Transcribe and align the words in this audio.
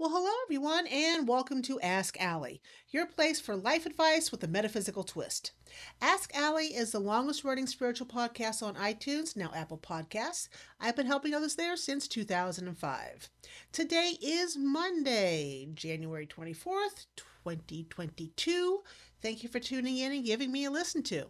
Well, 0.00 0.08
hello, 0.08 0.32
everyone, 0.44 0.86
and 0.86 1.28
welcome 1.28 1.60
to 1.60 1.78
Ask 1.82 2.18
Allie, 2.18 2.62
your 2.88 3.04
place 3.04 3.38
for 3.38 3.54
life 3.54 3.84
advice 3.84 4.32
with 4.32 4.42
a 4.42 4.48
metaphysical 4.48 5.04
twist. 5.04 5.52
Ask 6.00 6.34
Allie 6.34 6.68
is 6.68 6.92
the 6.92 6.98
longest 6.98 7.44
running 7.44 7.66
spiritual 7.66 8.06
podcast 8.06 8.62
on 8.62 8.76
iTunes, 8.76 9.36
now 9.36 9.50
Apple 9.54 9.76
Podcasts. 9.76 10.48
I've 10.80 10.96
been 10.96 11.04
helping 11.04 11.34
others 11.34 11.54
there 11.54 11.76
since 11.76 12.08
2005. 12.08 13.28
Today 13.72 14.16
is 14.22 14.56
Monday, 14.56 15.68
January 15.74 16.26
24th, 16.26 17.04
2022. 17.16 18.82
Thank 19.20 19.42
you 19.42 19.50
for 19.50 19.60
tuning 19.60 19.98
in 19.98 20.12
and 20.12 20.24
giving 20.24 20.50
me 20.50 20.64
a 20.64 20.70
listen 20.70 21.02
to. 21.02 21.26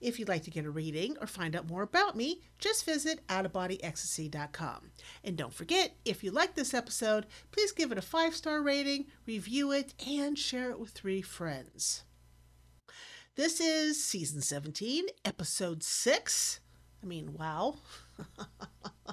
If 0.00 0.18
you'd 0.18 0.28
like 0.28 0.44
to 0.44 0.50
get 0.50 0.64
a 0.64 0.70
reading 0.70 1.16
or 1.20 1.26
find 1.26 1.56
out 1.56 1.68
more 1.68 1.82
about 1.82 2.16
me, 2.16 2.40
just 2.58 2.84
visit 2.84 3.26
outofbodyecstasy.com. 3.28 4.90
And 5.24 5.36
don't 5.36 5.54
forget, 5.54 5.94
if 6.04 6.22
you 6.22 6.30
like 6.30 6.54
this 6.54 6.74
episode, 6.74 7.26
please 7.52 7.72
give 7.72 7.92
it 7.92 7.98
a 7.98 8.02
five 8.02 8.34
star 8.34 8.62
rating, 8.62 9.06
review 9.26 9.72
it, 9.72 9.94
and 10.06 10.38
share 10.38 10.70
it 10.70 10.78
with 10.78 10.90
three 10.90 11.22
friends. 11.22 12.04
This 13.36 13.60
is 13.60 14.02
season 14.02 14.40
17, 14.40 15.06
episode 15.24 15.82
6. 15.82 16.60
I 17.02 17.06
mean, 17.06 17.34
wow. 17.34 17.76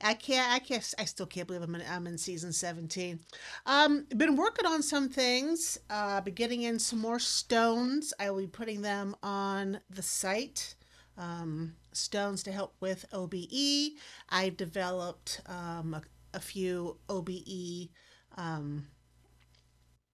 I 0.00 0.14
can't. 0.14 0.52
I 0.52 0.58
can't. 0.58 0.94
I 0.98 1.04
still 1.04 1.26
can't 1.26 1.46
believe 1.46 1.62
I'm 1.62 1.74
in, 1.74 1.82
I'm 1.90 2.06
in 2.06 2.18
season 2.18 2.52
17. 2.52 3.20
Um, 3.64 4.06
been 4.16 4.36
working 4.36 4.66
on 4.66 4.82
some 4.82 5.08
things. 5.08 5.78
Uh, 5.88 6.20
been 6.20 6.34
getting 6.34 6.62
in 6.62 6.78
some 6.78 7.00
more 7.00 7.18
stones. 7.18 8.12
I 8.20 8.30
will 8.30 8.40
be 8.40 8.46
putting 8.46 8.82
them 8.82 9.16
on 9.22 9.80
the 9.88 10.02
site. 10.02 10.74
Um, 11.18 11.74
stones 11.92 12.42
to 12.42 12.52
help 12.52 12.74
with 12.80 13.06
OBE. 13.12 13.92
I've 14.28 14.56
developed 14.56 15.40
um, 15.46 15.94
a, 15.94 16.02
a, 16.34 16.40
few 16.40 16.98
OBE 17.08 17.88
um, 18.36 18.86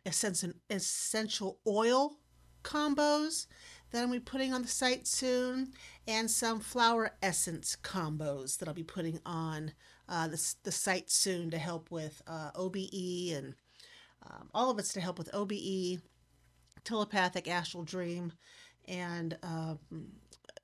essential 0.06 0.52
essential 0.70 1.58
oil 1.66 2.18
combos 2.62 3.46
that 3.92 4.02
I'll 4.02 4.10
be 4.10 4.20
putting 4.20 4.52
on 4.52 4.62
the 4.62 4.68
site 4.68 5.06
soon, 5.06 5.72
and 6.08 6.30
some 6.30 6.60
flower 6.60 7.12
essence 7.22 7.76
combos 7.82 8.58
that 8.58 8.68
I'll 8.68 8.74
be 8.74 8.82
putting 8.82 9.20
on 9.24 9.72
uh, 10.08 10.28
the, 10.28 10.54
the 10.64 10.72
site 10.72 11.10
soon 11.10 11.50
to 11.50 11.58
help 11.58 11.90
with 11.90 12.22
uh, 12.26 12.50
OBE 12.54 13.32
and 13.34 13.54
um, 14.28 14.48
all 14.54 14.70
of 14.70 14.78
it's 14.78 14.92
to 14.92 15.00
help 15.00 15.18
with 15.18 15.34
OBE, 15.34 16.00
telepathic 16.84 17.48
astral 17.48 17.84
dream, 17.84 18.32
and 18.86 19.36
um, 19.42 19.78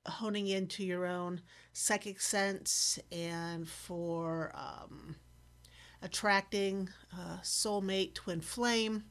honing 0.05 0.47
into 0.47 0.83
your 0.83 1.05
own 1.05 1.41
psychic 1.73 2.19
sense 2.21 2.99
and 3.11 3.67
for 3.67 4.51
um, 4.55 5.15
attracting 6.01 6.89
uh, 7.13 7.37
soulmate, 7.41 8.13
twin 8.13 8.41
flame, 8.41 9.03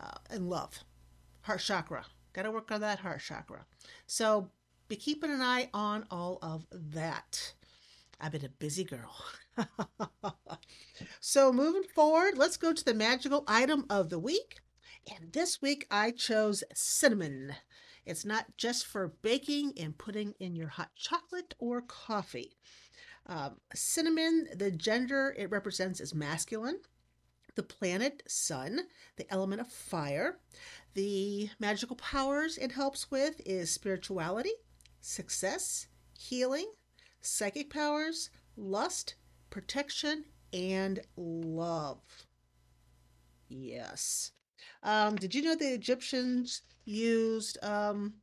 uh, 0.00 0.18
and 0.30 0.48
love, 0.48 0.84
heart 1.42 1.60
chakra. 1.60 2.06
Got 2.36 2.42
to 2.42 2.50
work 2.50 2.70
on 2.70 2.82
that 2.82 2.98
heart 2.98 3.22
chakra. 3.22 3.64
So 4.06 4.50
be 4.88 4.96
keeping 4.96 5.30
an 5.30 5.40
eye 5.40 5.70
on 5.72 6.04
all 6.10 6.38
of 6.42 6.66
that. 6.70 7.54
I've 8.20 8.32
been 8.32 8.44
a 8.44 8.50
busy 8.50 8.84
girl. 8.84 9.16
so 11.20 11.50
moving 11.50 11.84
forward, 11.84 12.36
let's 12.36 12.58
go 12.58 12.74
to 12.74 12.84
the 12.84 12.92
magical 12.92 13.42
item 13.48 13.86
of 13.88 14.10
the 14.10 14.18
week. 14.18 14.58
And 15.10 15.32
this 15.32 15.62
week 15.62 15.86
I 15.90 16.10
chose 16.10 16.62
cinnamon. 16.74 17.54
It's 18.04 18.26
not 18.26 18.54
just 18.58 18.84
for 18.84 19.14
baking 19.22 19.72
and 19.80 19.96
putting 19.96 20.34
in 20.38 20.54
your 20.54 20.68
hot 20.68 20.90
chocolate 20.94 21.54
or 21.58 21.80
coffee. 21.80 22.58
Um, 23.24 23.56
cinnamon, 23.74 24.48
the 24.54 24.70
gender 24.70 25.34
it 25.38 25.50
represents 25.50 26.02
is 26.02 26.14
masculine 26.14 26.80
the 27.56 27.62
planet 27.62 28.22
Sun, 28.28 28.82
the 29.16 29.26
element 29.32 29.60
of 29.60 29.68
fire. 29.68 30.38
The 30.96 31.50
magical 31.58 31.94
powers 31.96 32.56
it 32.56 32.72
helps 32.72 33.10
with 33.10 33.42
is 33.44 33.70
spirituality, 33.70 34.54
success, 35.02 35.88
healing, 36.18 36.72
psychic 37.20 37.68
powers, 37.68 38.30
lust, 38.56 39.16
protection, 39.50 40.24
and 40.54 41.00
love. 41.18 42.00
Yes. 43.46 44.32
Um, 44.82 45.16
did 45.16 45.34
you 45.34 45.42
know 45.42 45.54
the 45.54 45.74
Egyptians 45.74 46.62
used 46.86 47.62
um, 47.62 48.14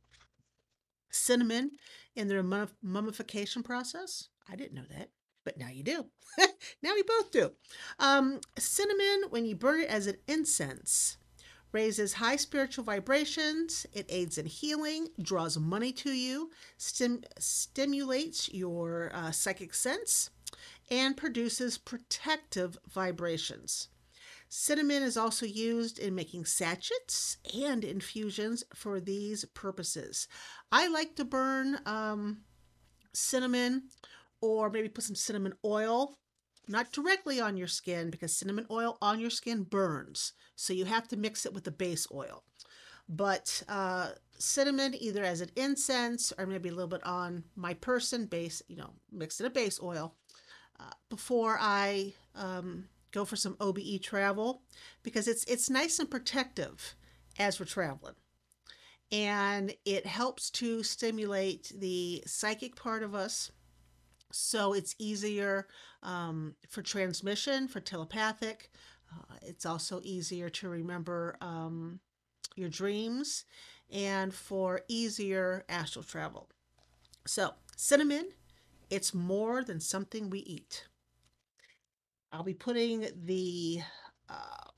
cinnamon 1.10 1.70
in 2.16 2.26
their 2.26 2.42
mummification 2.82 3.62
process? 3.62 4.30
I 4.50 4.56
didn't 4.56 4.74
know 4.74 4.88
that 4.90 5.10
but 5.44 5.58
now 5.58 5.68
you 5.68 5.82
do. 5.82 6.06
now 6.82 6.94
we 6.94 7.02
both 7.02 7.30
do. 7.30 7.52
Um, 7.98 8.40
cinnamon, 8.58 9.24
when 9.28 9.44
you 9.44 9.54
burn 9.54 9.82
it 9.82 9.90
as 9.90 10.06
an 10.06 10.16
incense, 10.26 11.18
raises 11.74 12.14
high 12.14 12.36
spiritual 12.36 12.84
vibrations. 12.84 13.84
It 13.92 14.06
aids 14.08 14.38
in 14.38 14.46
healing, 14.46 15.08
draws 15.20 15.58
money 15.58 15.92
to 15.92 16.12
you, 16.12 16.50
stim- 16.78 17.24
stimulates 17.38 18.48
your 18.54 19.10
uh, 19.12 19.32
psychic 19.32 19.74
sense, 19.74 20.30
and 20.90 21.16
produces 21.16 21.76
protective 21.76 22.78
vibrations. 22.88 23.88
Cinnamon 24.48 25.02
is 25.02 25.16
also 25.16 25.46
used 25.46 25.98
in 25.98 26.14
making 26.14 26.44
sachets 26.44 27.38
and 27.60 27.82
infusions 27.82 28.62
for 28.72 29.00
these 29.00 29.44
purposes. 29.46 30.28
I 30.70 30.86
like 30.86 31.16
to 31.16 31.24
burn 31.24 31.80
um, 31.86 32.42
cinnamon 33.12 33.88
or 34.40 34.70
maybe 34.70 34.88
put 34.88 35.02
some 35.02 35.16
cinnamon 35.16 35.54
oil, 35.64 36.18
not 36.68 36.92
directly 36.92 37.40
on 37.40 37.56
your 37.56 37.66
skin 37.66 38.10
because 38.10 38.36
cinnamon 38.36 38.66
oil 38.70 38.96
on 39.00 39.20
your 39.20 39.30
skin 39.30 39.62
burns. 39.62 40.32
So 40.56 40.72
you 40.72 40.84
have 40.84 41.08
to 41.08 41.16
mix 41.16 41.46
it 41.46 41.52
with 41.52 41.64
the 41.64 41.70
base 41.70 42.06
oil. 42.12 42.44
But 43.08 43.62
uh, 43.68 44.10
cinnamon, 44.38 44.94
either 44.98 45.24
as 45.24 45.40
an 45.40 45.50
incense 45.56 46.32
or 46.38 46.46
maybe 46.46 46.68
a 46.68 46.72
little 46.72 46.88
bit 46.88 47.04
on 47.04 47.44
my 47.54 47.74
person, 47.74 48.26
base, 48.26 48.62
you 48.68 48.76
know, 48.76 48.90
mixed 49.12 49.40
in 49.40 49.46
a 49.46 49.50
base 49.50 49.78
oil 49.82 50.14
uh, 50.80 50.92
before 51.10 51.58
I 51.60 52.14
um, 52.34 52.86
go 53.12 53.24
for 53.24 53.36
some 53.36 53.56
OBE 53.60 54.02
travel 54.02 54.62
because 55.02 55.28
it's 55.28 55.44
it's 55.44 55.70
nice 55.70 55.98
and 55.98 56.10
protective 56.10 56.96
as 57.38 57.60
we're 57.60 57.66
traveling. 57.66 58.14
And 59.12 59.74
it 59.84 60.06
helps 60.06 60.50
to 60.52 60.82
stimulate 60.82 61.72
the 61.76 62.24
psychic 62.26 62.74
part 62.74 63.02
of 63.02 63.14
us 63.14 63.52
so 64.32 64.72
it's 64.72 64.94
easier 64.98 65.68
um, 66.02 66.54
for 66.68 66.82
transmission, 66.82 67.68
for 67.68 67.80
telepathic. 67.80 68.70
Uh, 69.12 69.36
it's 69.42 69.66
also 69.66 70.00
easier 70.02 70.48
to 70.50 70.68
remember 70.68 71.36
um, 71.40 72.00
your 72.56 72.68
dreams 72.68 73.44
and 73.92 74.34
for 74.34 74.80
easier 74.88 75.64
astral 75.68 76.04
travel. 76.04 76.48
So, 77.26 77.50
cinnamon, 77.76 78.28
it's 78.90 79.14
more 79.14 79.64
than 79.64 79.80
something 79.80 80.30
we 80.30 80.40
eat. 80.40 80.86
I'll 82.32 82.42
be 82.42 82.54
putting 82.54 83.06
the. 83.24 83.80
Uh, 84.28 84.70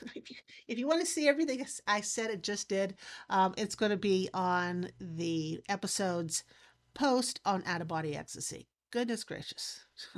if, 0.14 0.30
you, 0.30 0.36
if 0.68 0.78
you 0.78 0.86
want 0.86 1.00
to 1.00 1.06
see 1.06 1.28
everything 1.28 1.64
I 1.86 2.00
said, 2.00 2.30
it 2.30 2.42
just 2.42 2.68
did, 2.68 2.96
um, 3.30 3.54
it's 3.56 3.74
going 3.74 3.90
to 3.90 3.96
be 3.96 4.28
on 4.34 4.88
the 5.00 5.60
episodes 5.68 6.44
post 6.94 7.40
on 7.44 7.62
out 7.66 7.80
of 7.80 7.88
body 7.88 8.16
ecstasy. 8.16 8.68
Goodness 8.90 9.24
gracious. 9.24 9.84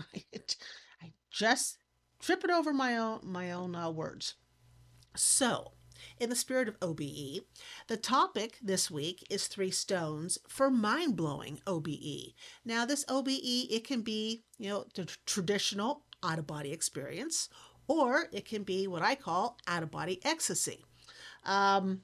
I 1.02 1.12
just 1.30 1.78
tripping 2.20 2.50
over 2.50 2.72
my 2.72 2.96
own 2.96 3.20
my 3.22 3.50
own 3.52 3.74
uh, 3.74 3.90
words. 3.90 4.34
So, 5.14 5.72
in 6.20 6.28
the 6.28 6.36
spirit 6.36 6.68
of 6.68 6.76
OBE, 6.82 7.40
the 7.88 7.96
topic 7.96 8.58
this 8.62 8.90
week 8.90 9.26
is 9.30 9.46
three 9.46 9.70
stones 9.70 10.38
for 10.46 10.70
mind-blowing 10.70 11.60
OBE. 11.66 12.34
Now, 12.64 12.84
this 12.84 13.04
OBE 13.08 13.30
it 13.70 13.84
can 13.84 14.02
be, 14.02 14.44
you 14.58 14.68
know, 14.68 14.84
the 14.94 15.06
traditional 15.24 16.02
out 16.22 16.38
of 16.38 16.46
body 16.46 16.72
experience 16.72 17.48
or 17.88 18.26
it 18.32 18.44
can 18.44 18.62
be 18.62 18.86
what 18.86 19.02
I 19.02 19.14
call 19.14 19.58
out 19.66 19.82
of 19.82 19.90
body 19.90 20.20
ecstasy. 20.24 20.84
Um, 21.44 22.02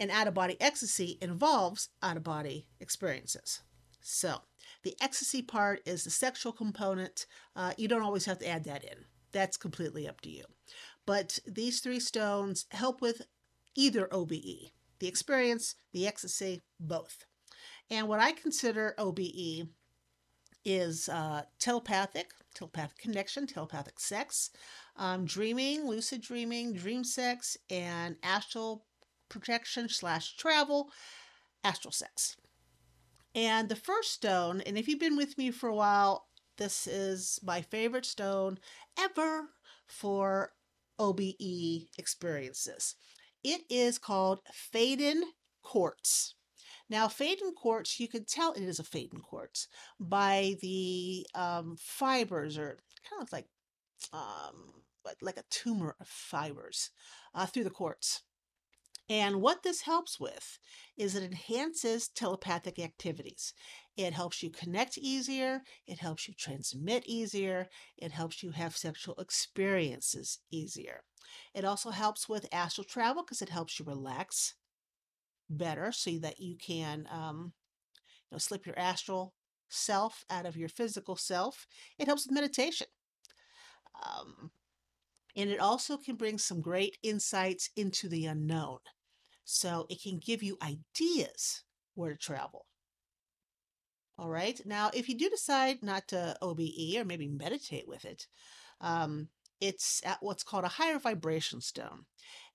and 0.00 0.10
out 0.10 0.26
of 0.26 0.34
body 0.34 0.56
ecstasy 0.60 1.18
involves 1.20 1.90
out 2.02 2.16
of 2.16 2.24
body 2.24 2.66
experiences. 2.80 3.60
So, 4.00 4.40
the 4.82 4.96
ecstasy 5.00 5.42
part 5.42 5.82
is 5.84 6.04
the 6.04 6.10
sexual 6.10 6.52
component. 6.52 7.26
Uh, 7.54 7.74
you 7.76 7.86
don't 7.86 8.02
always 8.02 8.24
have 8.24 8.38
to 8.38 8.48
add 8.48 8.64
that 8.64 8.82
in, 8.82 9.04
that's 9.30 9.58
completely 9.58 10.08
up 10.08 10.22
to 10.22 10.30
you. 10.30 10.44
But 11.06 11.38
these 11.46 11.80
three 11.80 12.00
stones 12.00 12.64
help 12.70 13.00
with 13.00 13.22
either 13.76 14.08
OBE 14.12 14.72
the 15.00 15.08
experience, 15.08 15.74
the 15.92 16.06
ecstasy, 16.06 16.60
both. 16.78 17.24
And 17.90 18.06
what 18.06 18.20
I 18.20 18.32
consider 18.32 18.94
OBE 18.98 19.68
is 20.64 21.08
uh, 21.08 21.42
telepathic, 21.58 22.32
telepathic 22.54 22.98
connection, 22.98 23.46
telepathic 23.46 23.98
sex, 23.98 24.50
um, 24.96 25.24
dreaming, 25.24 25.86
lucid 25.86 26.20
dreaming, 26.20 26.74
dream 26.74 27.02
sex, 27.02 27.56
and 27.70 28.16
astral 28.22 28.84
projection 29.30 29.88
slash 29.88 30.36
travel, 30.36 30.90
astral 31.64 31.92
sex. 31.92 32.36
And 33.34 33.68
the 33.68 33.76
first 33.76 34.12
stone, 34.12 34.60
and 34.60 34.76
if 34.76 34.88
you've 34.88 35.00
been 35.00 35.16
with 35.16 35.38
me 35.38 35.50
for 35.50 35.68
a 35.68 35.74
while, 35.74 36.26
this 36.58 36.86
is 36.86 37.40
my 37.42 37.62
favorite 37.62 38.04
stone 38.04 38.58
ever. 38.98 39.48
for 39.86 40.52
OBE 41.00 41.88
experiences. 41.98 42.94
It 43.42 43.62
is 43.70 43.98
called 43.98 44.40
Faden 44.52 45.22
Quartz. 45.62 46.34
Now, 46.90 47.08
Faden 47.08 47.54
quartz, 47.56 47.98
you 47.98 48.06
can 48.06 48.24
tell 48.24 48.52
it 48.52 48.62
is 48.62 48.78
a 48.78 48.84
Faden 48.84 49.22
quartz 49.22 49.66
by 49.98 50.56
the 50.60 51.26
um, 51.34 51.76
fibers, 51.80 52.58
or 52.58 52.76
kind 53.08 53.22
of 53.22 53.32
like 53.32 53.46
um, 54.12 54.82
like 55.22 55.38
a 55.38 55.44
tumor 55.50 55.96
of 56.00 56.06
fibers 56.06 56.90
uh, 57.34 57.46
through 57.46 57.64
the 57.64 57.70
quartz. 57.70 58.22
And 59.10 59.42
what 59.42 59.64
this 59.64 59.80
helps 59.82 60.20
with 60.20 60.60
is 60.96 61.16
it 61.16 61.24
enhances 61.24 62.08
telepathic 62.08 62.78
activities. 62.78 63.52
It 63.96 64.12
helps 64.12 64.40
you 64.40 64.50
connect 64.50 64.96
easier, 64.96 65.62
it 65.84 65.98
helps 65.98 66.28
you 66.28 66.34
transmit 66.34 67.02
easier, 67.06 67.66
it 67.98 68.12
helps 68.12 68.40
you 68.40 68.52
have 68.52 68.76
sexual 68.76 69.16
experiences 69.16 70.38
easier. 70.52 71.02
It 71.52 71.64
also 71.64 71.90
helps 71.90 72.28
with 72.28 72.46
astral 72.52 72.84
travel 72.84 73.24
because 73.24 73.42
it 73.42 73.48
helps 73.48 73.80
you 73.80 73.84
relax 73.84 74.54
better 75.50 75.90
so 75.90 76.12
that 76.20 76.38
you 76.38 76.56
can 76.56 77.08
um, 77.10 77.52
you 78.30 78.36
know, 78.36 78.38
slip 78.38 78.64
your 78.64 78.78
astral 78.78 79.34
self 79.68 80.24
out 80.30 80.46
of 80.46 80.56
your 80.56 80.68
physical 80.68 81.16
self. 81.16 81.66
It 81.98 82.06
helps 82.06 82.28
with 82.28 82.34
meditation. 82.34 82.86
Um, 84.06 84.52
and 85.34 85.50
it 85.50 85.58
also 85.58 85.96
can 85.96 86.14
bring 86.14 86.38
some 86.38 86.60
great 86.60 86.96
insights 87.02 87.70
into 87.76 88.08
the 88.08 88.26
unknown. 88.26 88.78
So 89.44 89.86
it 89.88 90.02
can 90.02 90.18
give 90.18 90.42
you 90.42 90.58
ideas 90.62 91.64
where 91.94 92.12
to 92.12 92.18
travel. 92.18 92.66
All 94.18 94.28
right. 94.28 94.60
Now, 94.66 94.90
if 94.92 95.08
you 95.08 95.16
do 95.16 95.30
decide 95.30 95.82
not 95.82 96.08
to 96.08 96.36
OBE 96.42 96.96
or 96.96 97.04
maybe 97.04 97.26
meditate 97.26 97.88
with 97.88 98.04
it, 98.04 98.26
um, 98.80 99.28
it's 99.60 100.02
at 100.04 100.18
what's 100.20 100.42
called 100.42 100.64
a 100.64 100.68
higher 100.68 100.98
vibration 100.98 101.60
stone. 101.60 102.04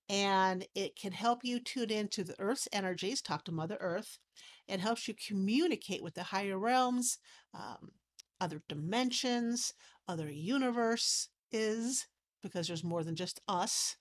And 0.08 0.68
it 0.76 0.96
can 0.96 1.12
help 1.12 1.40
you 1.44 1.60
tune 1.60 1.90
into 1.90 2.24
the 2.24 2.40
Earth's 2.40 2.68
energies, 2.72 3.22
talk 3.22 3.44
to 3.46 3.52
Mother 3.52 3.78
Earth. 3.80 4.20
It 4.68 4.80
helps 4.80 5.08
you 5.08 5.16
communicate 5.16 6.04
with 6.04 6.14
the 6.14 6.24
higher 6.24 6.60
realms, 6.60 7.18
um, 7.54 7.92
other 8.40 8.62
dimensions, 8.70 9.74
other 10.08 10.30
universe 10.30 11.30
is 11.52 12.06
because 12.44 12.68
there's 12.68 12.84
more 12.84 13.04
than 13.04 13.16
just 13.16 13.42
us. 13.48 13.96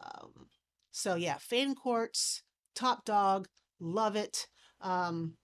Um, 0.00 0.46
so 0.92 1.16
yeah, 1.16 1.36
Faden 1.36 1.74
Quartz, 1.74 2.42
top 2.74 3.04
dog, 3.04 3.48
love 3.80 4.14
it. 4.14 4.46
Um, 4.80 5.34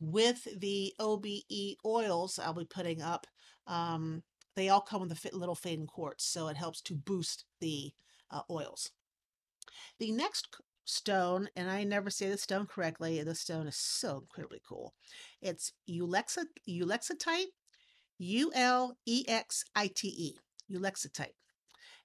with 0.00 0.46
the 0.60 0.92
OBE 0.98 1.76
oils 1.84 2.38
I'll 2.38 2.54
be 2.54 2.64
putting 2.64 3.02
up, 3.02 3.26
um, 3.66 4.22
they 4.56 4.68
all 4.68 4.80
come 4.80 5.02
with 5.02 5.12
a 5.12 5.36
little 5.36 5.56
Faden 5.56 5.86
Quartz, 5.86 6.24
so 6.24 6.48
it 6.48 6.56
helps 6.56 6.80
to 6.82 6.94
boost 6.94 7.44
the 7.60 7.92
uh, 8.30 8.42
oils. 8.50 8.90
The 9.98 10.12
next 10.12 10.56
stone, 10.84 11.48
and 11.56 11.70
I 11.70 11.84
never 11.84 12.10
say 12.10 12.28
the 12.28 12.38
stone 12.38 12.66
correctly, 12.66 13.22
this 13.22 13.40
stone 13.40 13.66
is 13.66 13.76
so 13.76 14.18
incredibly 14.18 14.60
cool. 14.66 14.94
It's 15.40 15.72
Ulexa, 15.88 16.44
U 18.18 18.52
l 18.54 18.96
e 19.06 19.24
x 19.26 19.64
i 19.74 19.88
t 19.88 20.08
e. 20.08 20.38
U 20.68 20.84
L 20.84 20.92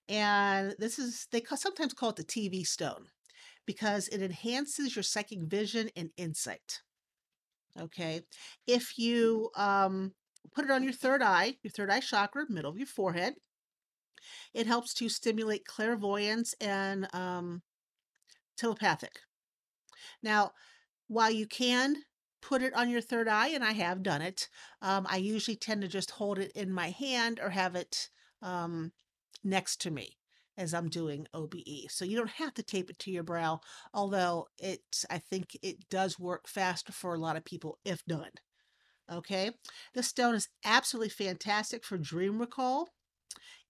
And 0.10 0.76
this 0.80 0.98
is, 0.98 1.28
they 1.32 1.44
sometimes 1.56 1.94
call 1.94 2.10
it 2.10 2.16
the 2.16 2.24
TV 2.24 2.66
stone 2.66 3.06
because 3.66 4.08
it 4.08 4.22
enhances 4.22 4.96
your 4.96 5.04
psychic 5.04 5.44
vision 5.44 5.90
and 5.96 6.10
insight. 6.18 6.82
Okay. 7.80 8.22
If 8.66 8.98
you 8.98 9.52
um, 9.56 10.14
put 10.54 10.66
it 10.66 10.72
on 10.72 10.84
your 10.84 10.94
third 10.94 11.22
eye, 11.22 11.58
your 11.62 11.72
third 11.72 11.92
eye 11.92 12.00
chakra, 12.00 12.46
middle 12.50 12.72
of 12.72 12.78
your 12.78 12.88
forehead, 12.88 13.36
it 14.54 14.66
helps 14.66 14.94
to 14.96 15.10
stimulate 15.10 15.66
clairvoyance 15.66 16.56
and 16.60 17.08
um, 17.14 17.62
telepathic. 18.58 19.20
Now, 20.24 20.52
while 21.08 21.32
you 21.32 21.48
can 21.48 21.98
put 22.42 22.62
it 22.62 22.74
on 22.74 22.90
your 22.90 23.02
third 23.02 23.28
eye, 23.28 23.50
and 23.50 23.64
I 23.64 23.74
have 23.74 24.04
done 24.04 24.22
it, 24.22 24.50
um, 24.82 25.06
I 25.10 25.18
usually 25.18 25.58
tend 25.58 25.82
to 25.82 25.88
just 25.88 26.12
hold 26.12 26.40
it 26.40 26.52
in 26.54 26.72
my 26.72 26.90
hand 26.90 27.40
or 27.42 27.50
have 27.50 27.76
it 27.76 28.10
um, 28.42 28.92
next 29.44 29.81
to 29.81 29.91
me 29.91 30.18
as 30.57 30.74
I'm 30.74 30.89
doing 30.89 31.25
OBE. 31.33 31.89
So 31.89 32.03
you 32.03 32.18
don't 32.18 32.30
have 32.30 32.53
to 32.56 32.63
tape 32.63 32.89
it 32.89 33.00
to 33.00 33.12
your 33.12 33.24
brow, 33.24 33.62
although 33.94 34.47
it 34.57 34.81
I 35.09 35.18
think 35.18 35.57
it 35.62 35.89
does 35.89 36.19
work 36.19 36.47
faster 36.47 36.91
for 36.91 37.13
a 37.13 37.19
lot 37.19 37.38
of 37.38 37.45
people 37.45 37.80
if 37.86 38.03
done. 38.06 38.31
Okay, 39.12 39.51
this 39.95 40.07
stone 40.07 40.36
is 40.36 40.50
absolutely 40.63 41.09
fantastic 41.09 41.83
for 41.83 41.97
dream 41.97 42.39
recall. 42.39 42.89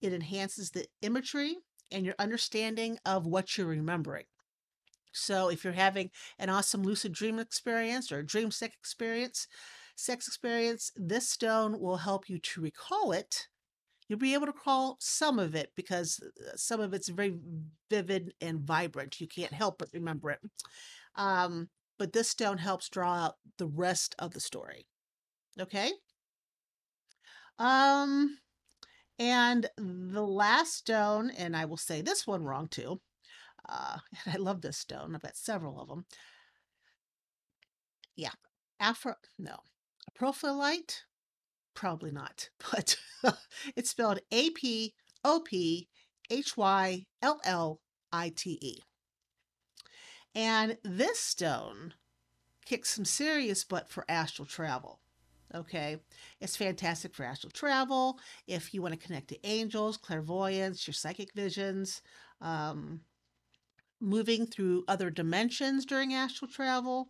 It 0.01 0.13
enhances 0.13 0.71
the 0.71 0.85
imagery 1.01 1.57
and 1.91 2.05
your 2.05 2.15
understanding 2.19 2.97
of 3.05 3.25
what 3.25 3.57
you're 3.57 3.67
remembering. 3.67 4.25
So 5.11 5.49
if 5.49 5.63
you're 5.63 5.73
having 5.73 6.11
an 6.37 6.49
awesome 6.49 6.83
lucid 6.83 7.13
dream 7.13 7.39
experience 7.39 8.11
or 8.11 8.19
a 8.19 8.25
dream 8.25 8.51
sex 8.51 8.75
experience, 8.79 9.47
sex 9.95 10.27
experience, 10.27 10.91
this 10.95 11.29
stone 11.29 11.79
will 11.79 11.97
help 11.97 12.29
you 12.29 12.39
to 12.39 12.61
recall 12.61 13.11
it. 13.11 13.47
You'll 14.09 14.19
be 14.19 14.33
able 14.33 14.47
to 14.47 14.51
recall 14.51 14.97
some 14.99 15.37
of 15.37 15.55
it 15.55 15.71
because 15.75 16.19
uh, 16.21 16.57
some 16.57 16.81
of 16.81 16.93
it's 16.93 17.09
very 17.09 17.39
vivid 17.89 18.33
and 18.41 18.59
vibrant. 18.59 19.21
You 19.21 19.27
can't 19.27 19.53
help 19.53 19.77
but 19.77 19.89
remember 19.93 20.31
it. 20.31 20.39
Um, 21.15 21.69
but 21.99 22.11
this 22.11 22.29
stone 22.29 22.57
helps 22.57 22.89
draw 22.89 23.13
out 23.13 23.35
the 23.59 23.67
rest 23.67 24.15
of 24.17 24.31
the 24.31 24.39
story. 24.39 24.87
Okay. 25.59 25.91
Um, 27.59 28.39
and 29.19 29.69
the 29.77 30.25
last 30.25 30.73
stone, 30.73 31.29
and 31.29 31.55
I 31.55 31.65
will 31.65 31.77
say 31.77 32.01
this 32.01 32.25
one 32.25 32.43
wrong 32.43 32.67
too, 32.67 33.01
uh, 33.67 33.97
and 34.25 34.33
I 34.33 34.37
love 34.37 34.61
this 34.61 34.77
stone. 34.77 35.13
I've 35.13 35.21
got 35.21 35.35
several 35.35 35.79
of 35.79 35.87
them. 35.87 36.05
Yeah, 38.15 38.31
Afro, 38.79 39.15
no, 39.37 39.57
Apophyllite, 40.09 41.03
probably 41.79 42.11
not, 42.11 42.49
but 42.71 42.97
it's 43.75 43.89
spelled 43.89 44.19
A 44.31 44.49
P 44.49 44.93
O 45.23 45.39
P 45.39 45.87
H 46.29 46.57
Y 46.57 47.05
L 47.21 47.39
L 47.45 47.79
I 48.11 48.33
T 48.35 48.59
E. 48.61 48.79
And 50.35 50.77
this 50.83 51.19
stone 51.19 51.93
kicks 52.65 52.89
some 52.89 53.05
serious 53.05 53.63
butt 53.63 53.89
for 53.89 54.03
astral 54.09 54.45
travel. 54.45 54.99
Okay, 55.55 55.97
it's 56.41 56.57
fantastic 56.57 57.15
for 57.15 57.23
astral 57.23 57.49
travel. 57.51 58.19
If 58.45 58.73
you 58.73 58.81
want 58.81 58.99
to 58.99 59.07
connect 59.07 59.29
to 59.29 59.47
angels, 59.47 59.95
clairvoyance, 59.95 60.85
your 60.85 60.93
psychic 60.93 61.33
visions, 61.33 62.01
um, 62.41 62.99
moving 64.01 64.45
through 64.45 64.83
other 64.87 65.09
dimensions 65.09 65.85
during 65.85 66.13
astral 66.13 66.51
travel, 66.51 67.09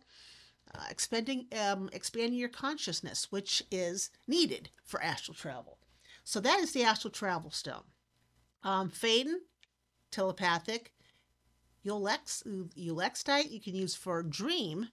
uh, 0.74 0.84
expanding 0.90 1.46
um, 1.60 1.90
expanding 1.92 2.38
your 2.38 2.48
consciousness, 2.48 3.30
which 3.30 3.62
is 3.70 4.10
needed 4.26 4.70
for 4.84 5.02
astral 5.02 5.34
travel. 5.34 5.78
So 6.24 6.40
that 6.40 6.60
is 6.60 6.72
the 6.72 6.84
astral 6.84 7.10
travel 7.10 7.50
stone. 7.50 7.84
Um, 8.62 8.90
Faden, 8.90 9.36
telepathic. 10.10 10.92
Ulex, 11.84 12.42
Ulextite, 12.76 13.50
you 13.50 13.60
can 13.60 13.74
use 13.74 13.94
for 13.94 14.22
dream 14.22 14.88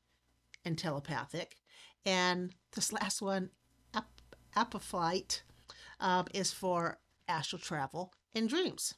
and 0.64 0.78
telepathic. 0.78 1.58
And 2.06 2.56
this 2.74 2.94
last 2.94 3.22
one, 3.22 3.50
ap- 3.94 4.22
Apophyte, 4.56 5.42
um, 6.00 6.28
is 6.34 6.54
for 6.54 7.00
astral 7.28 7.60
travel 7.60 8.14
and 8.34 8.48
dreams. 8.48 8.94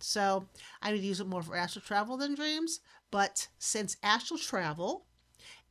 So 0.00 0.46
I 0.80 0.92
would 0.92 1.02
use 1.02 1.20
it 1.20 1.26
more 1.26 1.42
for 1.42 1.56
astral 1.56 1.84
travel 1.84 2.16
than 2.16 2.34
dreams. 2.34 2.80
But 3.10 3.48
since 3.58 3.96
astral 4.02 4.38
travel 4.38 5.06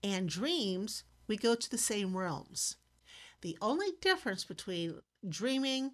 and 0.03 0.29
dreams, 0.29 1.03
we 1.27 1.37
go 1.37 1.55
to 1.55 1.69
the 1.69 1.77
same 1.77 2.15
realms. 2.15 2.77
The 3.41 3.57
only 3.61 3.87
difference 4.01 4.43
between 4.45 4.99
dreaming 5.27 5.91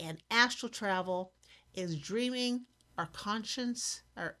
and 0.00 0.18
astral 0.30 0.70
travel 0.70 1.32
is 1.74 1.96
dreaming 1.96 2.66
our 2.96 3.06
conscience 3.06 4.02
our 4.16 4.36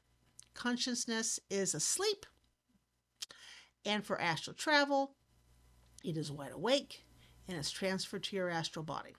consciousness 0.54 1.38
is 1.50 1.74
asleep 1.74 2.26
and 3.84 4.04
for 4.04 4.20
astral 4.20 4.54
travel 4.54 5.14
it 6.04 6.16
is 6.16 6.30
wide 6.30 6.52
awake 6.52 7.04
and 7.48 7.56
it's 7.56 7.70
transferred 7.70 8.22
to 8.22 8.36
your 8.36 8.48
astral 8.48 8.84
body 8.84 9.14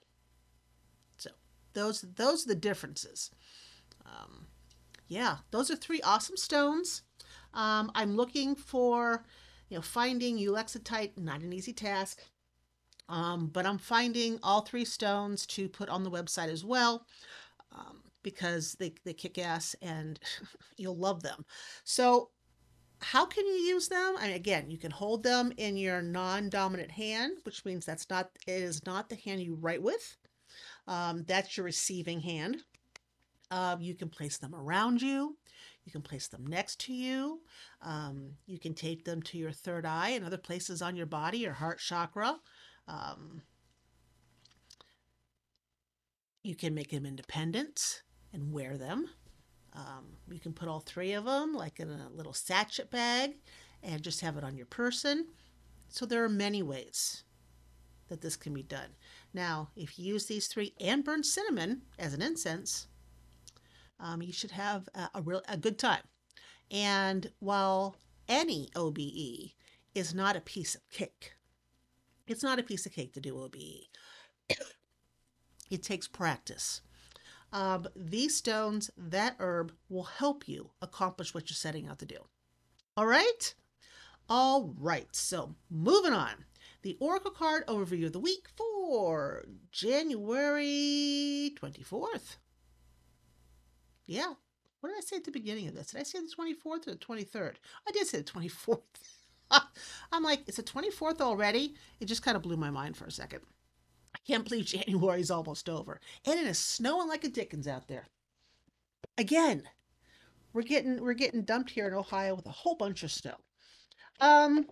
so 1.17 1.29
those 1.73 2.01
those 2.15 2.45
are 2.45 2.49
the 2.49 2.55
differences 2.55 3.31
um, 4.05 4.47
yeah, 5.07 5.37
those 5.51 5.71
are 5.71 5.75
three 5.75 6.01
awesome 6.01 6.37
stones. 6.37 7.01
Um, 7.53 7.91
I'm 7.95 8.15
looking 8.15 8.55
for, 8.55 9.25
you 9.69 9.77
know, 9.77 9.81
finding 9.81 10.37
Ulexitite, 10.37 11.17
not 11.17 11.41
an 11.41 11.53
easy 11.53 11.73
task. 11.73 12.21
Um, 13.07 13.47
but 13.47 13.65
I'm 13.65 13.79
finding 13.79 14.39
all 14.43 14.61
three 14.61 14.85
stones 14.85 15.45
to 15.47 15.67
put 15.67 15.89
on 15.89 16.03
the 16.03 16.11
website 16.11 16.49
as 16.49 16.63
well 16.63 17.07
um, 17.71 18.03
because 18.21 18.73
they, 18.73 18.93
they 19.03 19.13
kick 19.13 19.39
ass 19.39 19.75
and 19.81 20.19
you'll 20.77 20.97
love 20.97 21.23
them. 21.23 21.45
So, 21.83 22.29
how 23.01 23.25
can 23.25 23.47
you 23.47 23.53
use 23.53 23.87
them? 23.87 24.15
I 24.19 24.27
mean, 24.27 24.35
again, 24.35 24.69
you 24.69 24.77
can 24.77 24.91
hold 24.91 25.23
them 25.23 25.53
in 25.55 25.77
your 25.77 26.01
non 26.01 26.49
dominant 26.49 26.91
hand, 26.91 27.37
which 27.43 27.63
means 27.63 27.85
that's 27.85 28.09
not, 28.09 28.29
it 28.45 28.61
is 28.61 28.85
not 28.85 29.07
the 29.07 29.15
hand 29.15 29.41
you 29.41 29.55
write 29.55 29.81
with. 29.81 30.17
Um, 30.85 31.23
that's 31.25 31.55
your 31.55 31.63
receiving 31.63 32.19
hand. 32.19 32.57
Um, 33.51 33.81
you 33.81 33.95
can 33.95 34.09
place 34.09 34.37
them 34.37 34.53
around 34.53 35.01
you. 35.01 35.37
You 35.85 35.91
can 35.91 36.01
place 36.01 36.27
them 36.27 36.45
next 36.45 36.79
to 36.81 36.93
you. 36.93 37.41
Um, 37.81 38.31
you 38.45 38.59
can 38.59 38.73
take 38.73 39.05
them 39.05 39.21
to 39.23 39.37
your 39.37 39.51
third 39.51 39.85
eye 39.85 40.09
and 40.09 40.25
other 40.25 40.37
places 40.37 40.81
on 40.81 40.95
your 40.95 41.05
body, 41.05 41.39
your 41.39 41.53
heart 41.53 41.79
chakra. 41.79 42.39
Um, 42.87 43.41
you 46.43 46.55
can 46.55 46.73
make 46.73 46.91
them 46.91 47.05
independent 47.05 48.03
and 48.33 48.51
wear 48.51 48.77
them. 48.77 49.07
Um, 49.73 50.17
you 50.29 50.39
can 50.39 50.53
put 50.53 50.67
all 50.67 50.79
three 50.79 51.13
of 51.13 51.25
them 51.25 51.53
like 51.53 51.79
in 51.79 51.89
a 51.89 52.09
little 52.09 52.33
sachet 52.33 52.89
bag 52.89 53.37
and 53.83 54.01
just 54.01 54.21
have 54.21 54.37
it 54.37 54.43
on 54.43 54.55
your 54.55 54.65
person. 54.65 55.27
So 55.87 56.05
there 56.05 56.23
are 56.23 56.29
many 56.29 56.61
ways 56.61 57.23
that 58.09 58.21
this 58.21 58.35
can 58.35 58.53
be 58.53 58.63
done. 58.63 58.89
Now, 59.33 59.69
if 59.75 59.97
you 59.97 60.13
use 60.13 60.25
these 60.25 60.47
three 60.47 60.73
and 60.79 61.03
burn 61.03 61.23
cinnamon 61.23 61.83
as 61.97 62.13
an 62.13 62.21
incense, 62.21 62.87
um, 63.99 64.21
you 64.21 64.33
should 64.33 64.51
have 64.51 64.87
a, 64.95 65.09
a 65.15 65.21
real 65.21 65.41
a 65.47 65.57
good 65.57 65.77
time. 65.77 66.03
And 66.71 67.31
while 67.39 67.95
any 68.27 68.69
OBE 68.75 69.53
is 69.95 70.13
not 70.13 70.35
a 70.35 70.41
piece 70.41 70.75
of 70.75 70.87
cake, 70.89 71.33
it's 72.27 72.43
not 72.43 72.59
a 72.59 72.63
piece 72.63 72.85
of 72.85 72.93
cake 72.93 73.13
to 73.13 73.21
do 73.21 73.41
OBE. 73.41 73.87
it 75.69 75.83
takes 75.83 76.07
practice. 76.07 76.81
Um, 77.51 77.87
these 77.95 78.35
stones, 78.35 78.91
that 78.95 79.35
herb 79.39 79.73
will 79.89 80.03
help 80.03 80.47
you 80.47 80.69
accomplish 80.81 81.33
what 81.33 81.49
you're 81.49 81.55
setting 81.55 81.87
out 81.87 81.99
to 81.99 82.05
do. 82.05 82.17
All 82.95 83.07
right? 83.07 83.55
All 84.29 84.75
right. 84.77 85.07
So 85.11 85.55
moving 85.71 86.13
on. 86.13 86.45
The 86.83 86.97
Oracle 86.99 87.31
card 87.31 87.65
overview 87.67 88.05
of 88.05 88.13
the 88.13 88.19
week 88.19 88.47
for 88.55 89.45
January 89.71 91.51
24th. 91.59 92.37
Yeah. 94.09 94.33
What 94.79 94.89
did 94.89 94.97
I 94.97 95.01
say 95.01 95.17
at 95.17 95.23
the 95.23 95.31
beginning 95.31 95.67
of 95.67 95.75
this? 95.75 95.91
Did 95.91 95.99
I 95.99 96.03
say 96.03 96.19
the 96.19 96.33
24th 96.35 96.87
or 96.87 96.91
the 96.91 96.95
23rd? 96.95 97.55
I 97.87 97.91
did 97.91 98.07
say 98.07 98.17
the 98.17 98.23
24th. 98.23 98.79
I'm 100.11 100.23
like, 100.23 100.41
it's 100.47 100.57
the 100.57 100.63
24th 100.63 101.21
already? 101.21 101.75
It 101.99 102.05
just 102.05 102.23
kind 102.23 102.35
of 102.35 102.41
blew 102.41 102.57
my 102.57 102.71
mind 102.71 102.97
for 102.97 103.05
a 103.05 103.11
second. 103.11 103.41
I 104.15 104.19
can't 104.25 104.47
believe 104.47 104.65
January's 104.87 105.29
almost 105.29 105.69
over. 105.69 106.01
And 106.25 106.39
it 106.39 106.47
is 106.47 106.57
snowing 106.57 107.07
like 107.07 107.23
a 107.23 107.29
dickens 107.29 107.67
out 107.67 107.87
there. 107.87 108.07
Again, 109.19 109.63
we're 110.53 110.63
getting 110.63 110.99
we're 111.03 111.13
getting 111.13 111.43
dumped 111.43 111.69
here 111.69 111.87
in 111.87 111.93
Ohio 111.93 112.33
with 112.33 112.47
a 112.47 112.51
whole 112.51 112.75
bunch 112.75 113.03
of 113.03 113.11
snow. 113.11 113.35
Um, 114.19 114.65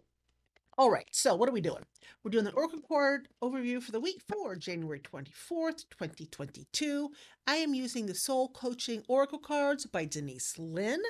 all 0.78 0.92
right, 0.92 1.08
so 1.12 1.34
what 1.34 1.50
are 1.50 1.54
we 1.54 1.62
doing? 1.62 1.84
We're 2.24 2.30
doing 2.30 2.44
the 2.44 2.52
Oracle 2.52 2.82
card 2.88 3.30
overview 3.44 3.82
for 3.82 3.92
the 3.92 4.00
week 4.00 4.22
for 4.28 4.56
January 4.56 5.00
24th, 5.00 5.86
2022. 5.90 7.10
I 7.48 7.56
am 7.56 7.74
using 7.74 8.06
the 8.06 8.14
Soul 8.14 8.50
Coaching 8.50 9.02
Oracle 9.08 9.40
cards 9.40 9.88
by 9.88 10.06
Denise 10.06 10.54
Linn. 10.60 11.02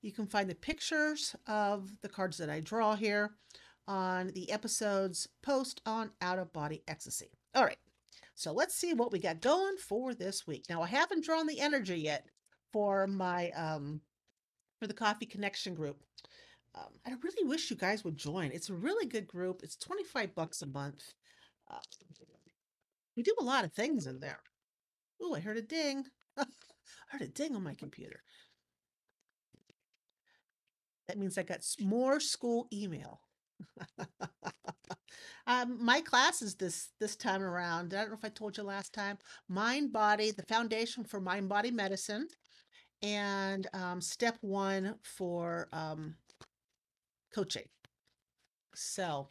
You 0.00 0.10
can 0.10 0.26
find 0.26 0.48
the 0.48 0.54
pictures 0.54 1.36
of 1.46 1.90
the 2.00 2.08
cards 2.08 2.38
that 2.38 2.48
I 2.48 2.60
draw 2.60 2.96
here 2.96 3.32
on 3.86 4.28
the 4.28 4.50
episode's 4.50 5.28
post 5.42 5.82
on 5.84 6.12
out 6.22 6.38
of 6.38 6.54
body 6.54 6.82
ecstasy. 6.88 7.28
All 7.54 7.64
right, 7.64 7.76
so 8.34 8.52
let's 8.52 8.74
see 8.74 8.94
what 8.94 9.12
we 9.12 9.18
got 9.18 9.42
going 9.42 9.76
for 9.76 10.14
this 10.14 10.46
week. 10.46 10.64
Now, 10.70 10.80
I 10.80 10.86
haven't 10.86 11.24
drawn 11.26 11.46
the 11.46 11.60
energy 11.60 11.98
yet 11.98 12.24
for 12.72 13.06
my 13.06 13.50
um 13.50 14.00
for 14.78 14.86
the 14.86 14.94
Coffee 14.94 15.26
Connection 15.26 15.74
group. 15.74 16.02
Um, 16.74 16.92
I 17.06 17.14
really 17.22 17.48
wish 17.48 17.70
you 17.70 17.76
guys 17.76 18.04
would 18.04 18.16
join. 18.16 18.52
It's 18.52 18.70
a 18.70 18.74
really 18.74 19.06
good 19.06 19.26
group. 19.26 19.62
It's 19.62 19.76
25 19.76 20.34
bucks 20.34 20.62
a 20.62 20.66
month. 20.66 21.14
Uh, 21.70 21.78
we 23.16 23.22
do 23.22 23.34
a 23.40 23.44
lot 23.44 23.64
of 23.64 23.72
things 23.72 24.06
in 24.06 24.20
there. 24.20 24.40
Oh, 25.20 25.34
I 25.34 25.40
heard 25.40 25.56
a 25.56 25.62
ding. 25.62 26.04
I 26.38 26.44
heard 27.08 27.22
a 27.22 27.28
ding 27.28 27.54
on 27.56 27.62
my 27.62 27.74
computer. 27.74 28.22
That 31.08 31.18
means 31.18 31.36
I 31.36 31.42
got 31.42 31.60
more 31.80 32.20
school 32.20 32.68
email. 32.72 33.20
um, 35.46 35.84
my 35.84 36.00
class 36.00 36.40
is 36.40 36.54
this 36.54 36.90
this 37.00 37.16
time 37.16 37.42
around. 37.42 37.92
I 37.92 38.02
don't 38.02 38.10
know 38.10 38.16
if 38.16 38.24
I 38.24 38.28
told 38.28 38.56
you 38.56 38.62
last 38.62 38.92
time. 38.94 39.18
Mind 39.48 39.92
Body, 39.92 40.30
the 40.30 40.44
foundation 40.44 41.04
for 41.04 41.20
mind 41.20 41.48
body 41.48 41.72
medicine, 41.72 42.28
and 43.02 43.66
um, 43.74 44.00
step 44.00 44.38
one 44.40 44.94
for 45.02 45.68
um, 45.72 46.14
coaching. 47.34 47.68
So 48.74 49.28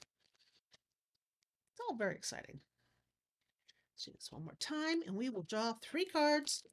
it's 1.71 1.81
all 1.87 1.95
very 1.95 2.15
exciting. 2.15 2.59
Let's 3.93 4.05
do 4.05 4.11
this 4.13 4.31
one 4.31 4.45
more 4.45 4.55
time 4.59 5.01
and 5.05 5.15
we 5.15 5.29
will 5.29 5.43
draw 5.43 5.73
three 5.81 6.05
cards. 6.05 6.63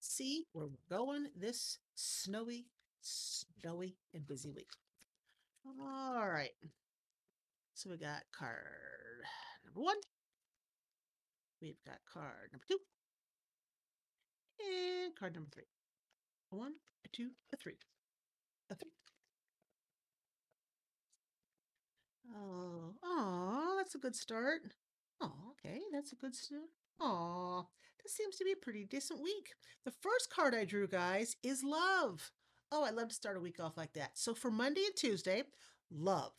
See 0.00 0.44
where 0.52 0.66
we're 0.66 0.96
going 0.96 1.28
this 1.36 1.78
snowy, 1.94 2.66
snowy, 3.00 3.96
and 4.14 4.26
busy 4.26 4.50
week. 4.50 4.70
All 5.66 6.28
right. 6.28 6.50
So 7.74 7.90
we 7.90 7.96
got 7.96 8.22
card 8.36 8.56
number 9.64 9.80
one. 9.80 9.96
We've 11.60 11.82
got 11.86 11.98
card 12.10 12.50
number 12.52 12.64
two. 12.68 12.78
And 14.60 15.14
card 15.16 15.34
number 15.34 15.50
three. 15.50 15.64
A 16.52 16.56
one, 16.56 16.72
a 17.04 17.08
two, 17.08 17.30
a 17.52 17.56
three. 17.56 17.76
A 18.70 18.74
three. 18.74 18.90
Oh, 22.32 22.94
oh, 23.02 23.74
that's 23.78 23.94
a 23.94 23.98
good 23.98 24.16
start. 24.16 24.62
Oh, 25.20 25.32
okay, 25.52 25.80
that's 25.92 26.12
a 26.12 26.16
good 26.16 26.34
start. 26.34 26.62
Oh, 27.00 27.68
this 28.02 28.14
seems 28.14 28.36
to 28.36 28.44
be 28.44 28.52
a 28.52 28.56
pretty 28.56 28.84
decent 28.84 29.20
week. 29.22 29.50
The 29.84 29.90
first 29.90 30.30
card 30.30 30.54
I 30.54 30.64
drew, 30.64 30.86
guys, 30.86 31.36
is 31.42 31.62
love. 31.64 32.30
Oh, 32.72 32.84
I 32.84 32.90
love 32.90 33.08
to 33.08 33.14
start 33.14 33.36
a 33.36 33.40
week 33.40 33.58
off 33.60 33.76
like 33.76 33.92
that. 33.94 34.12
So 34.14 34.34
for 34.34 34.50
Monday 34.50 34.84
and 34.86 34.96
Tuesday, 34.96 35.42
love 35.90 36.32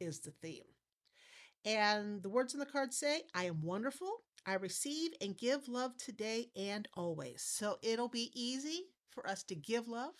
is 0.00 0.20
the 0.20 0.32
theme. 0.42 0.64
And 1.64 2.22
the 2.22 2.28
words 2.28 2.54
on 2.54 2.60
the 2.60 2.66
card 2.66 2.92
say, 2.92 3.22
I 3.34 3.44
am 3.44 3.62
wonderful. 3.62 4.22
I 4.46 4.54
receive 4.54 5.12
and 5.20 5.36
give 5.36 5.68
love 5.68 5.96
today 5.96 6.46
and 6.56 6.88
always. 6.94 7.42
So 7.42 7.78
it'll 7.82 8.08
be 8.08 8.30
easy 8.34 8.86
for 9.10 9.28
us 9.28 9.42
to 9.44 9.54
give 9.54 9.88
love 9.88 10.14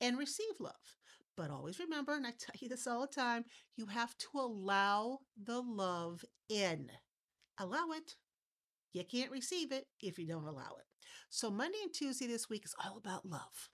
and 0.00 0.18
receive 0.18 0.58
love. 0.58 0.99
But 1.40 1.50
always 1.50 1.78
remember, 1.78 2.14
and 2.14 2.26
I 2.26 2.32
tell 2.32 2.54
you 2.58 2.68
this 2.68 2.86
all 2.86 3.00
the 3.00 3.06
time, 3.06 3.46
you 3.74 3.86
have 3.86 4.14
to 4.18 4.28
allow 4.34 5.20
the 5.42 5.62
love 5.62 6.22
in. 6.50 6.90
Allow 7.58 7.92
it. 7.96 8.16
You 8.92 9.04
can't 9.04 9.30
receive 9.30 9.72
it 9.72 9.86
if 10.02 10.18
you 10.18 10.26
don't 10.26 10.44
allow 10.44 10.76
it. 10.78 10.84
So 11.30 11.50
Monday 11.50 11.78
and 11.82 11.94
Tuesday 11.94 12.26
this 12.26 12.50
week 12.50 12.66
is 12.66 12.74
all 12.84 12.98
about 12.98 13.24
love. 13.24 13.70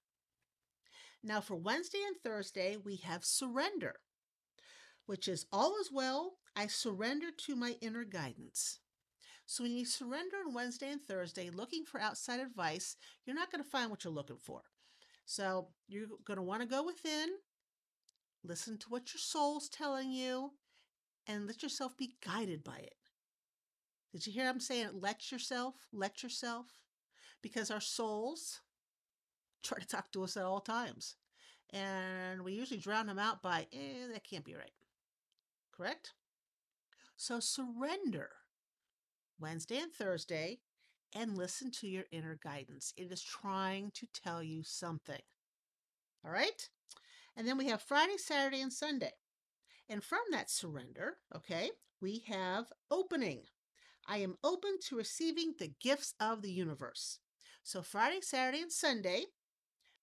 Now 1.25 1.41
for 1.41 1.57
Wednesday 1.57 1.99
and 2.07 2.15
Thursday, 2.23 2.77
we 2.77 2.99
have 2.99 3.25
surrender, 3.25 3.97
which 5.07 5.27
is 5.27 5.47
all 5.53 5.75
is 5.81 5.91
well. 5.93 6.35
I 6.55 6.69
surrender 6.69 7.33
to 7.47 7.57
my 7.57 7.75
inner 7.81 8.05
guidance. 8.05 8.79
So 9.45 9.65
when 9.65 9.73
you 9.73 9.87
surrender 9.87 10.37
on 10.47 10.55
Wednesday 10.55 10.93
and 10.93 11.03
Thursday 11.03 11.51
looking 11.51 11.85
for 11.85 12.01
outside 12.01 12.39
advice, 12.39 12.95
you're 13.25 13.35
not 13.35 13.51
going 13.51 13.65
to 13.65 13.69
find 13.69 13.91
what 13.91 14.05
you're 14.05 14.13
looking 14.13 14.39
for. 14.39 14.63
So 15.25 15.71
you're 15.89 16.07
going 16.25 16.37
to 16.37 16.45
want 16.45 16.63
to 16.63 16.69
go 16.69 16.85
within, 16.85 17.31
listen 18.47 18.79
to 18.79 18.89
what 18.89 19.13
your 19.13 19.21
soul's 19.21 19.69
telling 19.69 20.13
you, 20.13 20.53
and 21.27 21.47
let 21.47 21.63
yourself 21.63 21.97
be 21.97 22.17
guided 22.25 22.63
by 22.63 22.77
it. 22.77 22.95
Did 24.13 24.27
you 24.27 24.33
hear 24.33 24.49
I'm 24.49 24.61
saying 24.61 24.91
let 24.95 25.31
yourself, 25.31 25.75
let 25.93 26.23
yourself? 26.23 26.67
Because 27.43 27.71
our 27.71 27.81
souls 27.81 28.61
try 29.63 29.79
to 29.79 29.87
talk 29.87 30.11
to 30.13 30.25
us 30.25 30.37
at 30.37 30.45
all 30.45 30.61
times. 30.61 31.17
And 31.71 32.43
we 32.43 32.53
usually 32.53 32.81
drown 32.81 33.07
them 33.07 33.19
out 33.19 33.43
by, 33.43 33.67
eh, 33.73 34.07
that 34.13 34.29
can't 34.29 34.45
be 34.45 34.55
right. 34.55 34.71
Correct? 35.77 36.13
So 37.17 37.41
surrender 37.41 38.31
Wednesday 39.41 39.79
and 39.79 39.93
Thursday 39.93 40.61
and 41.15 41.37
listen 41.37 41.71
to 41.73 41.89
your 41.89 42.05
inner 42.13 42.39
guidance. 42.43 42.93
It 42.97 43.11
is 43.11 43.23
trying 43.23 43.91
to 43.93 44.07
tell 44.13 44.43
you 44.43 44.63
something. 44.63 45.21
All 46.25 46.31
right? 46.31 46.69
And 47.37 47.47
then 47.47 47.59
we 47.59 47.67
have 47.67 47.83
Friday, 47.83 48.17
Saturday, 48.17 48.63
and 48.63 48.73
Sunday. 48.73 49.13
And 49.89 50.03
from 50.03 50.21
that 50.31 50.51
surrender, 50.51 51.19
okay, 51.35 51.71
we 52.01 52.25
have 52.29 52.67
opening. 52.91 53.43
I 54.07 54.19
am 54.19 54.37
open 54.43 54.79
to 54.89 54.97
receiving 54.97 55.55
the 55.59 55.73
gifts 55.81 56.15
of 56.19 56.43
the 56.43 56.51
universe. 56.51 57.19
So 57.63 57.83
Friday, 57.83 58.21
Saturday, 58.23 58.63
and 58.63 58.73
Sunday, 58.73 59.25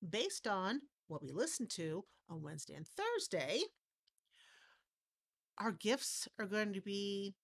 based 0.08 0.48
on 0.48 0.82
what 1.08 1.24
we 1.24 1.32
listen 1.32 1.68
to 1.68 2.04
on 2.30 2.42
Wednesday 2.44 2.76
and 2.76 2.88
Thursday, 2.88 3.62
our 5.58 5.72
gifts 5.72 6.28
are 6.40 6.46
going 6.46 6.74
to 6.74 6.82
be 6.82 7.36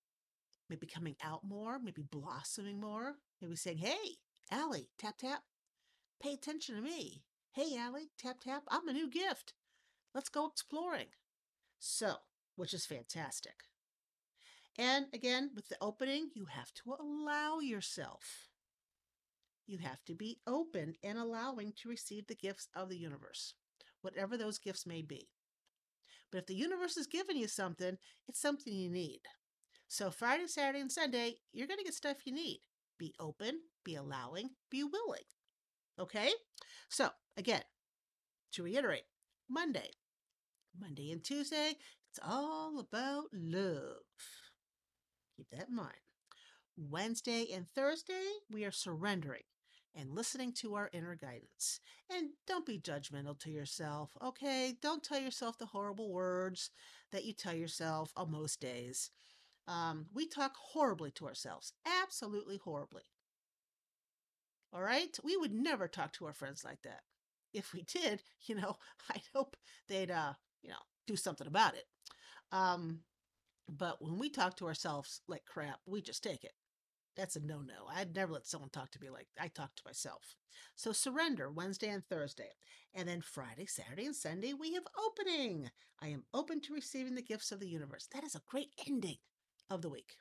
maybe 0.69 0.87
coming 0.87 1.15
out 1.23 1.41
more, 1.43 1.79
maybe 1.79 2.03
blossoming 2.09 2.79
more, 2.79 3.15
maybe 3.41 3.55
saying, 3.55 3.77
Hey, 3.77 4.17
Allie, 4.51 4.89
tap, 4.97 5.17
tap, 5.17 5.41
pay 6.21 6.33
attention 6.33 6.75
to 6.75 6.81
me. 6.81 7.23
Hey, 7.51 7.75
Allie, 7.77 8.11
tap, 8.17 8.37
tap, 8.41 8.63
I'm 8.69 8.87
a 8.87 8.93
new 8.93 9.09
gift. 9.09 9.53
Let's 10.19 10.27
go 10.27 10.47
exploring. 10.47 11.05
So, 11.79 12.15
which 12.57 12.73
is 12.73 12.85
fantastic. 12.85 13.53
And 14.77 15.05
again, 15.13 15.51
with 15.55 15.69
the 15.69 15.77
opening, 15.79 16.31
you 16.35 16.43
have 16.43 16.73
to 16.73 16.97
allow 16.99 17.59
yourself. 17.59 18.49
You 19.65 19.77
have 19.77 20.03
to 20.07 20.15
be 20.15 20.41
open 20.45 20.95
and 21.05 21.17
allowing 21.17 21.71
to 21.77 21.87
receive 21.87 22.27
the 22.27 22.35
gifts 22.35 22.67
of 22.75 22.89
the 22.89 22.97
universe, 22.97 23.53
whatever 24.01 24.35
those 24.35 24.59
gifts 24.59 24.85
may 24.85 25.01
be. 25.01 25.29
But 26.33 26.39
if 26.39 26.47
the 26.47 26.53
universe 26.53 26.97
is 26.97 27.07
giving 27.07 27.37
you 27.37 27.47
something, 27.47 27.97
it's 28.27 28.41
something 28.41 28.73
you 28.73 28.89
need. 28.89 29.21
So 29.87 30.11
Friday, 30.11 30.47
Saturday, 30.47 30.81
and 30.81 30.91
Sunday, 30.91 31.35
you're 31.53 31.67
going 31.67 31.77
to 31.77 31.85
get 31.85 31.93
stuff 31.93 32.17
you 32.25 32.33
need. 32.33 32.59
Be 32.97 33.15
open, 33.21 33.61
be 33.85 33.95
allowing, 33.95 34.49
be 34.69 34.83
willing. 34.83 35.23
Okay? 35.97 36.33
So, 36.89 37.07
again, 37.37 37.63
to 38.51 38.63
reiterate, 38.63 39.03
Monday, 39.49 39.89
Monday 40.77 41.11
and 41.11 41.23
Tuesday, 41.23 41.75
it's 42.09 42.19
all 42.25 42.79
about 42.79 43.25
love. 43.33 44.03
Keep 45.37 45.49
that 45.51 45.69
in 45.69 45.75
mind. 45.75 45.97
Wednesday 46.77 47.47
and 47.53 47.67
Thursday, 47.75 48.25
we 48.49 48.65
are 48.65 48.71
surrendering 48.71 49.43
and 49.95 50.11
listening 50.11 50.53
to 50.53 50.75
our 50.75 50.89
inner 50.93 51.15
guidance. 51.15 51.79
And 52.09 52.29
don't 52.47 52.65
be 52.65 52.79
judgmental 52.79 53.37
to 53.39 53.49
yourself, 53.51 54.11
okay? 54.23 54.73
Don't 54.81 55.03
tell 55.03 55.19
yourself 55.19 55.57
the 55.57 55.65
horrible 55.67 56.11
words 56.11 56.69
that 57.11 57.25
you 57.25 57.33
tell 57.33 57.53
yourself 57.53 58.11
on 58.15 58.31
most 58.31 58.59
days. 58.61 59.11
Um, 59.67 60.07
we 60.13 60.27
talk 60.27 60.55
horribly 60.55 61.11
to 61.11 61.27
ourselves, 61.27 61.73
absolutely 61.85 62.57
horribly. 62.57 63.03
All 64.73 64.81
right? 64.81 65.17
We 65.23 65.37
would 65.37 65.53
never 65.53 65.87
talk 65.87 66.13
to 66.13 66.25
our 66.25 66.33
friends 66.33 66.63
like 66.63 66.81
that. 66.83 67.01
If 67.53 67.73
we 67.73 67.83
did, 67.83 68.21
you 68.47 68.55
know, 68.55 68.77
I'd 69.09 69.23
hope 69.33 69.57
they'd, 69.87 70.11
uh, 70.11 70.33
you 70.63 70.69
know, 70.69 70.75
do 71.07 71.15
something 71.15 71.47
about 71.47 71.75
it. 71.75 71.85
Um, 72.51 72.99
but 73.67 74.01
when 74.01 74.17
we 74.17 74.29
talk 74.29 74.57
to 74.57 74.65
ourselves 74.65 75.21
like 75.27 75.45
crap, 75.45 75.79
we 75.85 76.01
just 76.01 76.23
take 76.23 76.43
it. 76.43 76.53
That's 77.15 77.35
a 77.35 77.39
no 77.41 77.59
no. 77.59 77.87
I'd 77.93 78.15
never 78.15 78.33
let 78.33 78.47
someone 78.47 78.69
talk 78.69 78.91
to 78.91 78.99
me 79.01 79.09
like 79.09 79.27
I 79.39 79.47
talk 79.49 79.75
to 79.75 79.83
myself. 79.85 80.35
So 80.75 80.91
surrender 80.91 81.51
Wednesday 81.51 81.89
and 81.89 82.03
Thursday. 82.05 82.51
And 82.93 83.07
then 83.07 83.21
Friday, 83.21 83.65
Saturday, 83.65 84.05
and 84.05 84.15
Sunday, 84.15 84.53
we 84.53 84.73
have 84.73 84.83
opening. 85.05 85.69
I 86.01 86.07
am 86.07 86.23
open 86.33 86.61
to 86.61 86.73
receiving 86.73 87.15
the 87.15 87.21
gifts 87.21 87.51
of 87.51 87.59
the 87.59 87.67
universe. 87.67 88.07
That 88.13 88.23
is 88.23 88.35
a 88.35 88.41
great 88.47 88.69
ending 88.87 89.17
of 89.69 89.81
the 89.81 89.89
week. 89.89 90.15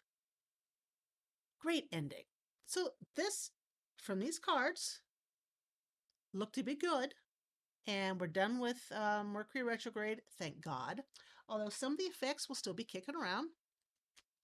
Great 1.61 1.89
ending. 1.93 2.25
So, 2.67 2.91
this 3.17 3.51
from 3.97 4.19
these 4.19 4.39
cards 4.39 5.01
look 6.33 6.53
to 6.53 6.63
be 6.63 6.75
good. 6.75 7.15
And 7.89 8.21
we're 8.21 8.27
done 8.27 8.61
with 8.61 8.77
uh, 8.95 9.25
Mercury 9.25 9.65
retrograde, 9.65 10.21
thank 10.39 10.61
God. 10.61 11.01
Although 11.49 11.71
some 11.71 11.93
of 11.93 11.99
the 11.99 12.05
effects 12.05 12.47
will 12.47 12.55
still 12.55 12.75
be 12.75 12.85
kicking 12.85 13.17
around, 13.17 13.49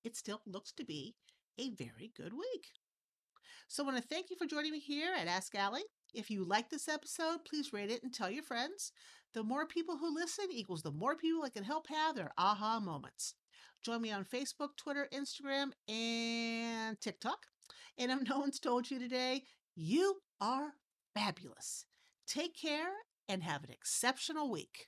it 0.02 0.16
still 0.16 0.40
looks 0.46 0.72
to 0.72 0.84
be 0.84 1.14
a 1.60 1.68
very 1.68 2.10
good 2.16 2.32
week. 2.32 2.68
So 3.68 3.82
I 3.82 3.86
want 3.86 3.98
to 3.98 4.08
thank 4.08 4.30
you 4.30 4.36
for 4.38 4.46
joining 4.46 4.72
me 4.72 4.80
here 4.80 5.12
at 5.14 5.26
Ask 5.26 5.54
Allie. 5.54 5.84
If 6.14 6.30
you 6.30 6.42
like 6.42 6.70
this 6.70 6.88
episode, 6.88 7.44
please 7.46 7.70
rate 7.70 7.90
it 7.90 8.02
and 8.02 8.14
tell 8.14 8.30
your 8.30 8.42
friends. 8.42 8.92
The 9.34 9.42
more 9.42 9.66
people 9.66 9.98
who 9.98 10.14
listen 10.14 10.46
equals 10.50 10.80
the 10.80 10.90
more 10.90 11.14
people 11.14 11.42
I 11.42 11.50
can 11.50 11.64
help 11.64 11.86
have 11.88 12.16
their 12.16 12.32
aha 12.38 12.80
moments. 12.80 13.34
Join 13.84 14.00
me 14.00 14.10
on 14.10 14.24
Facebook, 14.24 14.70
Twitter, 14.78 15.06
Instagram, 15.12 15.72
and 15.86 16.98
TikTok. 16.98 17.40
And 17.98 18.10
if 18.10 18.20
no 18.28 18.38
one's 18.38 18.58
told 18.58 18.90
you 18.90 18.98
today, 18.98 19.42
you 19.76 20.16
are 20.40 20.72
fabulous. 21.14 21.84
Take 22.26 22.56
care 22.56 22.88
and 23.28 23.42
have 23.42 23.64
an 23.64 23.70
exceptional 23.70 24.50
week. 24.50 24.80